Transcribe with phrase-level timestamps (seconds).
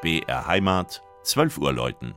[0.00, 2.14] BR Heimat, 12 Uhr läuten.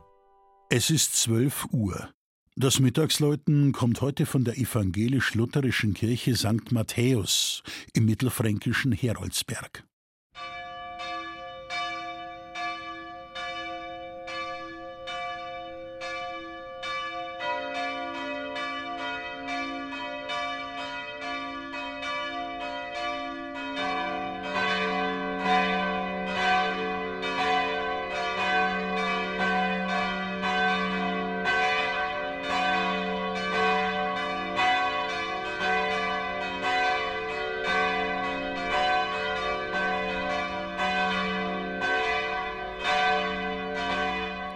[0.70, 2.10] Es ist 12 Uhr.
[2.54, 6.70] Das Mittagsläuten kommt heute von der evangelisch-lutherischen Kirche St.
[6.70, 9.84] Matthäus im mittelfränkischen Heroldsberg.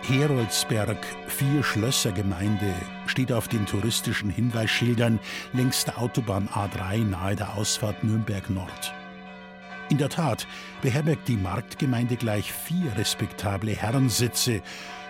[0.09, 2.73] Heroldsberg, vier Schlössergemeinde,
[3.07, 5.19] steht auf den touristischen Hinweisschildern
[5.53, 8.95] längs der Autobahn A3 nahe der Ausfahrt Nürnberg Nord.
[9.89, 10.47] In der Tat
[10.81, 14.63] beherbergt die Marktgemeinde gleich vier respektable Herrensitze,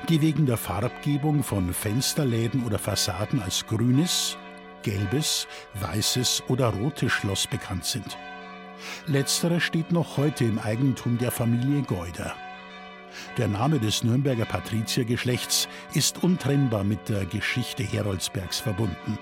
[0.09, 4.39] die wegen der Farbgebung von Fensterläden oder Fassaden als grünes,
[4.83, 8.17] gelbes, weißes oder rotes Schloss bekannt sind.
[9.07, 12.35] Letzterer steht noch heute im Eigentum der Familie Geuder.
[13.37, 19.19] Der Name des Nürnberger Patriziergeschlechts ist untrennbar mit der Geschichte Heroldsbergs verbunden.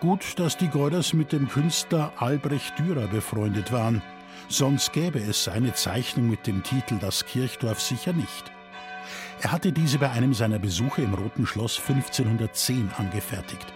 [0.00, 4.02] Gut, dass die Geuders mit dem Künstler Albrecht Dürer befreundet waren,
[4.48, 8.52] sonst gäbe es seine Zeichnung mit dem Titel Das Kirchdorf sicher nicht.
[9.40, 13.66] Er hatte diese bei einem seiner Besuche im Roten Schloss 1510 angefertigt.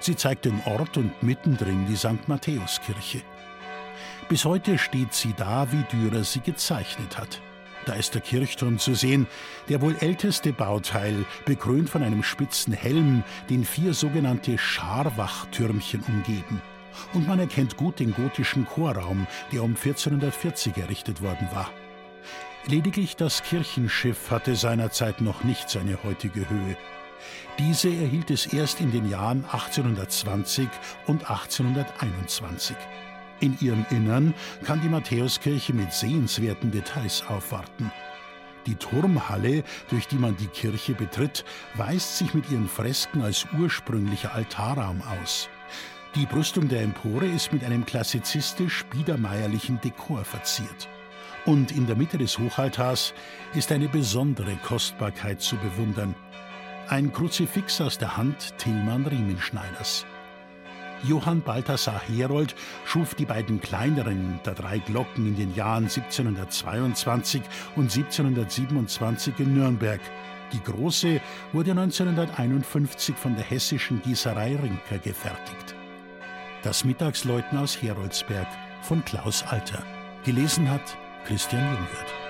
[0.00, 2.28] Sie zeigt den Ort und mittendrin die St.
[2.28, 3.22] Matthäuskirche.
[4.28, 7.40] Bis heute steht sie da, wie Dürer sie gezeichnet hat.
[7.86, 9.26] Da ist der Kirchturm zu sehen,
[9.68, 16.60] der wohl älteste Bauteil, bekrönt von einem spitzen Helm, den vier sogenannte Scharwachtürmchen umgeben.
[17.14, 21.70] Und man erkennt gut den gotischen Chorraum, der um 1440 errichtet worden war.
[22.66, 26.76] Lediglich das Kirchenschiff hatte seinerzeit noch nicht seine heutige Höhe.
[27.58, 30.68] Diese erhielt es erst in den Jahren 1820
[31.06, 32.76] und 1821.
[33.40, 34.34] In ihrem Innern
[34.64, 37.90] kann die Matthäuskirche mit sehenswerten Details aufwarten.
[38.66, 44.34] Die Turmhalle, durch die man die Kirche betritt, weist sich mit ihren Fresken als ursprünglicher
[44.34, 45.48] Altarraum aus.
[46.14, 50.88] Die Brüstung der Empore ist mit einem klassizistisch-biedermeierlichen Dekor verziert.
[51.46, 53.14] Und in der Mitte des Hochaltars
[53.54, 56.14] ist eine besondere Kostbarkeit zu bewundern.
[56.88, 60.04] Ein Kruzifix aus der Hand Tillmann Riemenschneiders.
[61.04, 67.42] Johann Balthasar Herold schuf die beiden kleineren der drei Glocken in den Jahren 1722
[67.76, 70.00] und 1727 in Nürnberg.
[70.52, 71.20] Die große
[71.52, 75.74] wurde 1951 von der hessischen Gießerei Rinker gefertigt.
[76.62, 78.48] Das Mittagsläuten aus Heroldsberg
[78.82, 79.82] von Klaus Alter.
[80.24, 80.96] Gelesen hat
[81.26, 82.29] Christian Jungwirth.